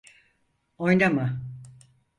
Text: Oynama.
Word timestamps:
Oynama. 0.77 1.41